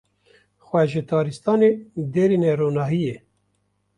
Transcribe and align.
Xwe 0.65 0.81
ji 0.91 1.01
taristanê 1.09 1.71
derîne 2.13 2.51
ronahiyê. 2.59 3.15